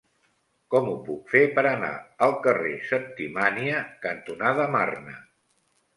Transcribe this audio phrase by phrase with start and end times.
[0.75, 1.91] Com ho puc fer per anar
[2.29, 5.19] al carrer Septimània cantonada Marne?